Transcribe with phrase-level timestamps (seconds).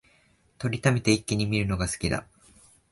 [0.57, 2.25] 録りためて一気に観るのが好きだ